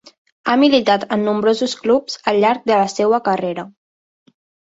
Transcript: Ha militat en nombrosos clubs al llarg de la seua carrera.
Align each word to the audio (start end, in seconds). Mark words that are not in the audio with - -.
Ha 0.51 0.53
militat 0.61 1.03
en 1.15 1.21
nombrosos 1.27 1.75
clubs 1.81 2.17
al 2.33 2.41
llarg 2.45 2.65
de 2.73 2.73
la 2.81 2.89
seua 2.95 3.21
carrera. 3.29 3.69